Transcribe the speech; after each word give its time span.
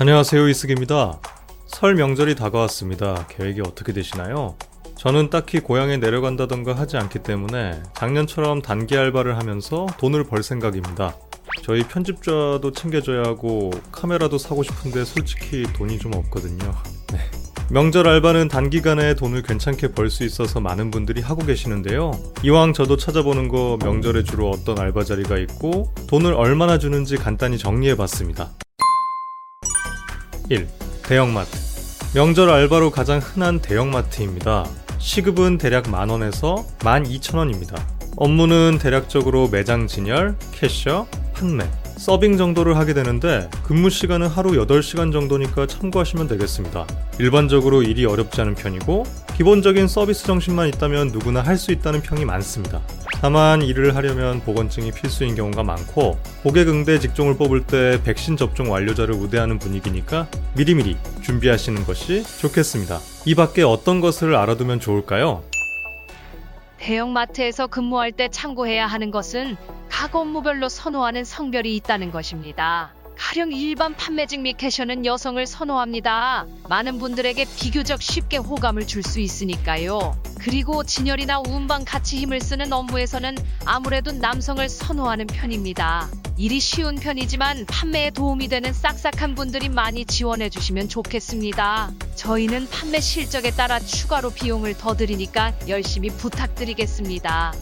안녕하세요 0.00 0.48
이승입니다. 0.48 1.18
설 1.66 1.96
명절이 1.96 2.36
다가왔습니다. 2.36 3.26
계획이 3.28 3.62
어떻게 3.62 3.92
되시나요? 3.92 4.54
저는 4.96 5.28
딱히 5.28 5.58
고향에 5.58 5.96
내려간다던가 5.96 6.74
하지 6.74 6.96
않기 6.96 7.20
때문에 7.20 7.82
작년처럼 7.96 8.62
단기 8.62 8.96
알바를 8.96 9.36
하면서 9.38 9.86
돈을 9.98 10.22
벌 10.24 10.44
생각입니다. 10.44 11.16
저희 11.64 11.82
편집자도 11.82 12.70
챙겨줘야 12.72 13.24
하고 13.24 13.72
카메라도 13.90 14.38
사고 14.38 14.62
싶은데 14.62 15.04
솔직히 15.04 15.64
돈이 15.76 15.98
좀 15.98 16.14
없거든요. 16.14 16.72
네. 17.12 17.18
명절 17.70 18.06
알바는 18.06 18.46
단기간에 18.46 19.14
돈을 19.14 19.42
괜찮게 19.42 19.88
벌 19.94 20.10
수 20.10 20.22
있어서 20.22 20.60
많은 20.60 20.92
분들이 20.92 21.20
하고 21.20 21.44
계시는데요. 21.44 22.12
이왕 22.44 22.72
저도 22.72 22.96
찾아보는 22.96 23.48
거 23.48 23.76
명절에 23.82 24.22
주로 24.22 24.48
어떤 24.50 24.78
알바 24.78 25.02
자리가 25.02 25.38
있고 25.38 25.92
돈을 26.06 26.34
얼마나 26.34 26.78
주는지 26.78 27.16
간단히 27.16 27.58
정리해 27.58 27.96
봤습니다. 27.96 28.52
1. 30.50 30.66
대형마트. 31.02 31.50
명절 32.14 32.48
알바로 32.48 32.90
가장 32.90 33.18
흔한 33.18 33.60
대형마트입니다. 33.60 34.66
시급은 34.98 35.58
대략 35.58 35.90
만원에서 35.90 36.64
12,000원입니다. 36.78 37.78
업무는 38.16 38.78
대략적으로 38.80 39.48
매장 39.48 39.86
진열, 39.86 40.36
캐셔, 40.52 41.06
판매, 41.34 41.68
서빙 41.98 42.36
정도를 42.38 42.76
하게 42.78 42.94
되는데 42.94 43.48
근무 43.62 43.90
시간은 43.90 44.26
하루 44.26 44.52
8시간 44.52 45.12
정도니까 45.12 45.66
참고하시면 45.66 46.28
되겠습니다. 46.28 46.86
일반적으로 47.20 47.82
일이 47.82 48.06
어렵지 48.06 48.40
않은 48.40 48.54
편이고 48.54 49.04
기본적인 49.36 49.86
서비스 49.86 50.24
정신만 50.24 50.68
있다면 50.68 51.08
누구나 51.08 51.42
할 51.42 51.58
수 51.58 51.72
있다는 51.72 52.00
평이 52.00 52.24
많습니다. 52.24 52.80
다만 53.20 53.62
일을 53.62 53.96
하려면 53.96 54.40
보건증이 54.40 54.92
필수인 54.92 55.34
경우가 55.34 55.64
많고 55.64 56.18
고객 56.44 56.68
응대 56.68 57.00
직종을 57.00 57.36
뽑을 57.36 57.66
때 57.66 58.00
백신 58.04 58.36
접종 58.36 58.70
완료자를 58.70 59.14
우대하는 59.14 59.58
분위기니까 59.58 60.28
미리미리 60.56 60.96
준비하시는 61.22 61.84
것이 61.84 62.22
좋겠습니다. 62.40 63.00
이 63.26 63.34
밖에 63.34 63.62
어떤 63.62 64.00
것을 64.00 64.36
알아두면 64.36 64.78
좋을까요? 64.78 65.42
대형마트에서 66.78 67.66
근무할 67.66 68.12
때 68.12 68.28
참고해야 68.28 68.86
하는 68.86 69.10
것은 69.10 69.56
각 69.88 70.14
업무별로 70.14 70.68
선호하는 70.68 71.24
성별이 71.24 71.74
있다는 71.76 72.12
것입니다. 72.12 72.94
가령 73.18 73.52
일반 73.52 73.94
판매직 73.94 74.40
및 74.40 74.56
캐셔는 74.56 75.04
여성을 75.04 75.44
선호합니다. 75.44 76.46
많은 76.68 76.98
분들에게 76.98 77.44
비교적 77.56 78.00
쉽게 78.00 78.36
호감을 78.36 78.86
줄 78.86 79.02
수 79.02 79.20
있으니까요. 79.20 80.20
그리고 80.38 80.84
진열이나 80.84 81.40
운반 81.40 81.84
같이 81.84 82.18
힘을 82.18 82.40
쓰는 82.40 82.72
업무에서는 82.72 83.36
아무래도 83.64 84.12
남성을 84.12 84.68
선호하는 84.68 85.26
편입니다. 85.26 86.08
일이 86.36 86.60
쉬운 86.60 86.96
편이지만 86.96 87.66
판매에 87.66 88.10
도움이 88.10 88.48
되는 88.48 88.72
싹싹한 88.72 89.34
분들이 89.34 89.68
많이 89.68 90.04
지원해 90.04 90.50
주시면 90.50 90.88
좋겠습니다. 90.88 91.90
저희는 92.16 92.68
판매 92.70 93.00
실적에 93.00 93.50
따라 93.50 93.80
추가로 93.80 94.30
비용을 94.30 94.76
더 94.76 94.94
드리니까 94.94 95.54
열심히 95.68 96.10
부탁드리겠습니다. 96.10 97.54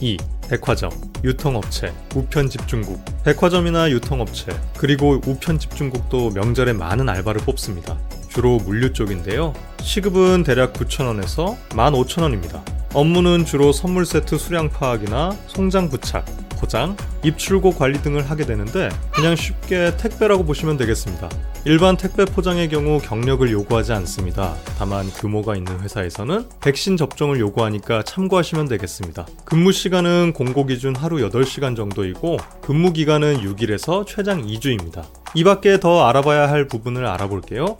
2. 0.00 0.16
백화점, 0.54 0.88
유통업체, 1.24 1.92
우편 2.14 2.48
집중국. 2.48 3.04
백화점이나 3.24 3.90
유통업체, 3.90 4.56
그리고 4.76 5.20
우편 5.26 5.58
집중국도 5.58 6.30
명절에 6.30 6.72
많은 6.74 7.08
알바를 7.08 7.40
뽑습니다. 7.40 7.98
주로 8.28 8.58
물류 8.58 8.92
쪽인데요. 8.92 9.52
시급은 9.80 10.44
대략 10.44 10.72
9,000원에서 10.74 11.56
15,000원입니다. 11.70 12.62
업무는 12.92 13.44
주로 13.44 13.72
선물 13.72 14.06
세트 14.06 14.38
수량 14.38 14.68
파악이나 14.68 15.36
송장 15.48 15.88
부착, 15.88 16.24
포장, 16.64 16.96
입출고 17.22 17.72
관리 17.72 18.00
등을 18.00 18.30
하게 18.30 18.46
되는데 18.46 18.88
그냥 19.12 19.36
쉽게 19.36 19.98
택배라고 19.98 20.46
보시면 20.46 20.78
되겠습니다. 20.78 21.28
일반 21.66 21.98
택배 21.98 22.24
포장의 22.24 22.70
경우 22.70 22.98
경력을 22.98 23.50
요구하지 23.50 23.92
않습니다. 23.92 24.54
다만 24.78 25.06
규모가 25.10 25.56
있는 25.56 25.78
회사에서는 25.80 26.48
백신 26.62 26.96
접종을 26.96 27.38
요구하니까 27.38 28.02
참고하시면 28.02 28.68
되겠습니다. 28.68 29.26
근무 29.44 29.72
시간은 29.72 30.32
공고 30.32 30.64
기준 30.64 30.96
하루 30.96 31.16
8시간 31.28 31.76
정도이고 31.76 32.38
근무 32.62 32.94
기간은 32.94 33.42
6일에서 33.42 34.06
최장 34.06 34.46
2주입니다. 34.46 35.04
이 35.34 35.44
밖에 35.44 35.78
더 35.78 36.06
알아봐야 36.06 36.48
할 36.48 36.66
부분을 36.66 37.04
알아볼게요. 37.04 37.76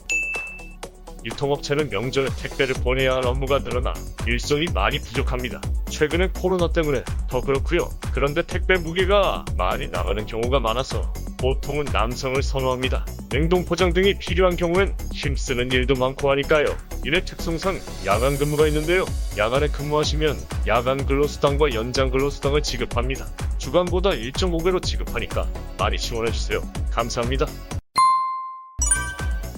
유통업체는 1.25 1.89
명절에 1.89 2.29
택배를 2.37 2.75
보내야 2.75 3.15
할 3.15 3.27
업무가 3.27 3.61
늘어나 3.61 3.95
일손이 4.27 4.67
많이 4.75 4.99
부족합니다. 4.99 5.63
최근엔 5.95 6.33
코로나 6.33 6.73
때문에 6.73 7.05
더 7.29 7.41
그렇고요. 7.41 7.89
그런데 8.13 8.43
택배 8.43 8.75
무게가 8.75 9.45
많이 9.57 9.87
나가는 9.87 10.27
경우가 10.27 10.59
많아서 10.59 11.13
보통은 11.39 11.85
남성을 11.93 12.43
선호합니다. 12.43 13.07
냉동 13.29 13.65
포장 13.65 13.93
등이 13.93 14.19
필요한 14.19 14.57
경우엔 14.57 14.97
힘쓰는 15.13 15.71
일도 15.71 15.95
많고 15.95 16.33
하니까요. 16.33 16.65
이의 17.07 17.25
특성상 17.25 17.79
야간 18.07 18.37
근무가 18.37 18.67
있는데요. 18.67 19.05
야간에 19.39 19.69
근무하시면 19.69 20.37
야간 20.67 21.07
근로수당과 21.07 21.75
연장 21.75 22.11
근로수당을 22.11 22.65
지급합니다. 22.65 23.29
주간보다 23.59 24.11
1.5배로 24.11 24.83
지급하니까 24.83 25.47
많이 25.79 25.97
지원해주세요. 25.97 26.61
감사합니다. 26.91 27.47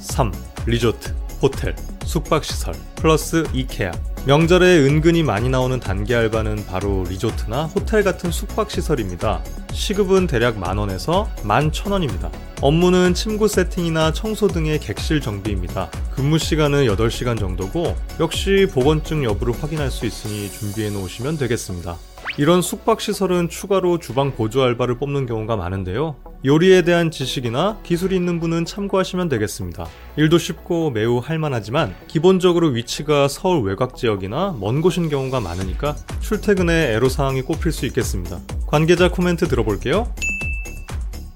3. 0.01 0.33
리조트, 0.67 1.15
호텔, 1.43 1.77
숙박시설, 2.05 2.75
플러스 2.95 3.45
이케아. 3.53 3.93
명절에 4.27 4.79
은근히 4.79 5.23
많이 5.23 5.49
나오는 5.49 5.79
단기 5.79 6.15
알바는 6.15 6.67
바로 6.67 7.05
리조트나 7.09 7.67
호텔 7.67 8.03
같은 8.03 8.33
숙박시설입니다. 8.33 9.43
시급은 9.73 10.27
대략 10.27 10.59
만원에서 10.59 11.31
만천원입니다. 11.45 12.33
업무는 12.61 13.15
침구 13.15 13.47
세팅이나 13.47 14.13
청소 14.13 14.49
등의 14.49 14.81
객실 14.81 15.21
정비입니다. 15.21 15.91
근무 16.11 16.39
시간은 16.39 16.87
8시간 16.87 17.39
정도고 17.39 17.95
역시 18.19 18.67
보건증 18.73 19.23
여부를 19.23 19.55
확인할 19.63 19.91
수 19.91 20.07
있으니 20.07 20.51
준비해 20.51 20.91
놓으시면 20.91 21.37
되겠습니다. 21.37 21.97
이런 22.39 22.61
숙박시설은 22.61 23.49
추가로 23.49 23.99
주방 23.99 24.35
보조 24.35 24.63
알바를 24.63 24.99
뽑는 24.99 25.25
경우가 25.25 25.57
많은데요. 25.57 26.17
요리에 26.45 26.83
대한 26.83 27.11
지식이나 27.11 27.81
기술이 27.83 28.15
있는 28.15 28.41
분은 28.41 28.67
참고하시면 28.67 29.31
되겠습니다. 29.31 29.87
일도 30.17 30.37
쉽고 30.37 30.91
매우 30.91 31.19
할만하지만 31.19 31.97
기본적으로 32.09 32.69
위치가 32.69 33.27
서울 33.27 33.67
외곽 33.67 33.97
지역이나 33.97 34.55
먼 34.61 34.83
곳인 34.83 35.09
경우가 35.09 35.41
많으니까 35.41 35.97
출퇴근에 36.21 36.93
애로사항이 36.95 37.41
꼽힐 37.41 37.73
수 37.73 37.87
있겠습니다. 37.87 38.39
관계자 38.67 39.11
코멘트 39.11 39.49
들어볼게요. 39.49 40.13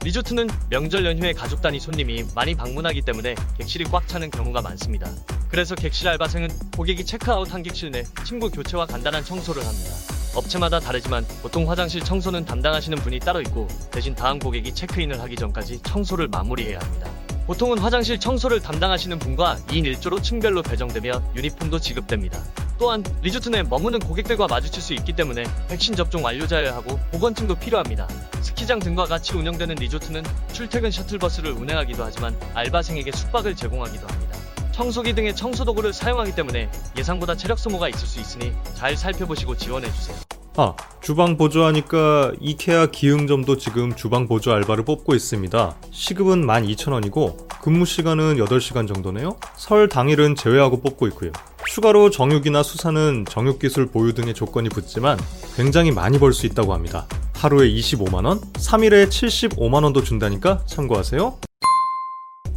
리조트는 0.04 0.48
명절 0.68 1.06
연휴에 1.06 1.32
가족 1.32 1.62
단위 1.62 1.80
손님이 1.80 2.24
많이 2.34 2.54
방문하기 2.54 3.02
때문에 3.02 3.34
객실이 3.56 3.84
꽉 3.84 4.06
차는 4.06 4.30
경우가 4.30 4.60
많습니다. 4.60 5.10
그래서 5.48 5.74
객실 5.74 6.08
알바생은 6.08 6.48
고객이 6.76 7.06
체크아웃한 7.06 7.62
객실 7.62 7.90
내 7.90 8.04
침구 8.24 8.50
교체와 8.50 8.84
간단한 8.84 9.24
청소를 9.24 9.62
합니다. 9.66 10.19
업체마다 10.34 10.80
다르지만 10.80 11.26
보통 11.42 11.68
화장실 11.68 12.02
청소는 12.02 12.44
담당하시는 12.44 12.96
분이 12.98 13.20
따로 13.20 13.40
있고 13.40 13.68
대신 13.90 14.14
다음 14.14 14.38
고객이 14.38 14.74
체크인을 14.74 15.20
하기 15.20 15.36
전까지 15.36 15.80
청소를 15.82 16.28
마무리해야 16.28 16.78
합니다. 16.78 17.10
보통은 17.46 17.78
화장실 17.78 18.20
청소를 18.20 18.60
담당하시는 18.60 19.18
분과 19.18 19.56
2인 19.68 19.92
1조로 19.94 20.22
층별로 20.22 20.62
배정되며 20.62 21.20
유니폼도 21.34 21.80
지급됩니다. 21.80 22.40
또한 22.78 23.04
리조트 23.22 23.48
내 23.50 23.62
머무는 23.62 23.98
고객들과 23.98 24.46
마주칠 24.46 24.80
수 24.80 24.94
있기 24.94 25.14
때문에 25.14 25.44
백신 25.68 25.94
접종 25.96 26.24
완료자여야 26.24 26.74
하고 26.74 26.98
보건증도 27.10 27.56
필요합니다. 27.56 28.08
스키장 28.40 28.78
등과 28.78 29.06
같이 29.06 29.34
운영되는 29.34 29.74
리조트는 29.74 30.22
출퇴근 30.52 30.90
셔틀버스를 30.90 31.50
운행하기도 31.50 32.02
하지만 32.02 32.34
알바생에게 32.54 33.12
숙박을 33.12 33.56
제공하기도 33.56 34.06
합니다. 34.06 34.29
청소기 34.80 35.12
등의 35.12 35.36
청소 35.36 35.66
도구를 35.66 35.92
사용하기 35.92 36.34
때문에 36.34 36.70
예상보다 36.96 37.36
체력 37.36 37.58
소모가 37.58 37.90
있을 37.90 38.06
수 38.06 38.18
있으니 38.18 38.50
잘 38.72 38.96
살펴보시고 38.96 39.54
지원해주세요. 39.54 40.16
아, 40.56 40.74
주방 41.02 41.36
보조하니까 41.36 42.32
이케아 42.40 42.86
기흥점도 42.86 43.58
지금 43.58 43.94
주방 43.94 44.26
보조 44.26 44.52
알바를 44.52 44.86
뽑고 44.86 45.14
있습니다. 45.14 45.76
시급은 45.90 46.46
12,000원이고 46.46 47.60
근무 47.60 47.84
시간은 47.84 48.36
8시간 48.36 48.88
정도네요. 48.88 49.36
설 49.54 49.86
당일은 49.90 50.34
제외하고 50.34 50.80
뽑고 50.80 51.08
있고요. 51.08 51.32
추가로 51.68 52.08
정육이나 52.08 52.62
수사는 52.62 53.26
정육 53.28 53.58
기술 53.58 53.84
보유 53.84 54.14
등의 54.14 54.32
조건이 54.32 54.70
붙지만 54.70 55.18
굉장히 55.56 55.90
많이 55.92 56.18
벌 56.18 56.32
수 56.32 56.46
있다고 56.46 56.72
합니다. 56.72 57.06
하루에 57.34 57.68
25만원, 57.68 58.40
3일에 58.54 59.08
75만원도 59.08 60.02
준다니까 60.06 60.62
참고하세요. 60.64 61.49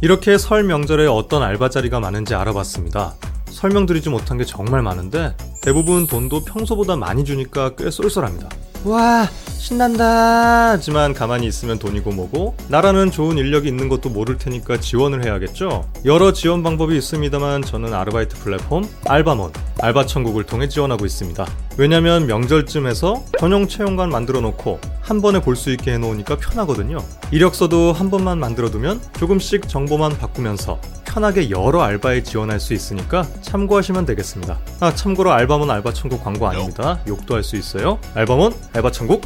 이렇게 0.04 0.36
설 0.36 0.64
명절에 0.64 1.06
어떤 1.06 1.42
알바 1.42 1.70
자리가 1.70 1.98
많은지 1.98 2.34
알아봤습니다. 2.34 3.14
설명드리지 3.46 4.10
못한 4.10 4.36
게 4.36 4.44
정말 4.44 4.82
많은데 4.82 5.34
대부분 5.62 6.06
돈도 6.06 6.44
평소보다 6.44 6.94
많이 6.94 7.24
주니까 7.24 7.74
꽤 7.74 7.90
쏠쏠합니다. 7.90 8.50
와, 8.84 9.26
신난다 9.56 10.72
하지만 10.72 11.14
가만히 11.14 11.46
있으면 11.46 11.78
돈이고 11.78 12.12
뭐고 12.12 12.54
나라는 12.68 13.10
좋은 13.10 13.38
인력이 13.38 13.66
있는 13.66 13.88
것도 13.88 14.10
모를 14.10 14.36
테니까 14.36 14.78
지원을 14.78 15.24
해야겠죠 15.24 15.88
여러 16.04 16.34
지원 16.34 16.62
방법이 16.62 16.94
있습니다만 16.98 17.62
저는 17.62 17.94
아르바이트 17.94 18.36
플랫폼 18.40 18.86
알바몬 19.06 19.52
알바천국을 19.80 20.44
통해 20.44 20.68
지원하고 20.68 21.06
있습니다 21.06 21.46
왜냐면 21.78 22.26
명절쯤에서 22.26 23.24
전용 23.38 23.66
채용관 23.66 24.10
만들어 24.10 24.42
놓고 24.42 24.78
한 25.04 25.20
번에 25.20 25.40
볼 25.40 25.54
수 25.54 25.70
있게 25.70 25.92
해놓으니까 25.92 26.36
편하거든요 26.36 26.98
이력서도 27.30 27.92
한 27.92 28.10
번만 28.10 28.38
만들어 28.38 28.70
두면 28.70 29.00
조금씩 29.18 29.68
정보만 29.68 30.16
바꾸면서 30.18 30.80
편하게 31.04 31.48
여러 31.50 31.82
알바에 31.82 32.22
지원할 32.24 32.58
수 32.58 32.74
있으니까 32.74 33.24
참고하시면 33.40 34.04
되겠습니다. 34.06 34.58
아, 34.80 34.92
참고로 34.94 35.30
알바몬 35.32 35.70
알바천국 35.70 36.24
광고 36.24 36.48
아닙니다. 36.48 36.98
욕도 37.06 37.36
할 37.36 37.44
수 37.44 37.54
있어요. 37.56 38.00
알바몬 38.14 38.52
알바천국. 38.72 39.22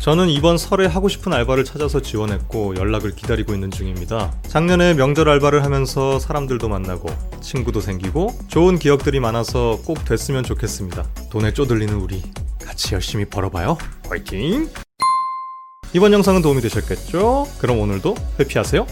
저는 0.00 0.30
이번 0.30 0.58
설에 0.58 0.86
하고 0.86 1.08
싶은 1.08 1.32
알바를 1.32 1.64
찾아서 1.64 2.02
지원했고 2.02 2.74
연락을 2.74 3.12
기다리고 3.14 3.54
있는 3.54 3.70
중입니다. 3.70 4.32
작년에 4.48 4.94
명절 4.94 5.28
알바를 5.28 5.62
하면서 5.62 6.18
사람들도 6.18 6.68
만나고 6.68 7.08
친구도 7.40 7.80
생기고 7.80 8.34
좋은 8.48 8.80
기억들이 8.80 9.20
많아서 9.20 9.78
꼭 9.84 10.04
됐으면 10.04 10.42
좋겠습니다. 10.42 11.04
돈에 11.30 11.52
쪼들리는 11.52 11.94
우리 11.94 12.20
같이 12.64 12.94
열심히 12.94 13.24
벌어봐요. 13.24 13.76
화이팅! 14.08 14.68
이번 15.94 16.12
영상은 16.12 16.40
도움이 16.40 16.62
되셨겠죠? 16.62 17.46
그럼 17.58 17.80
오늘도 17.80 18.14
회피하세요. 18.40 18.86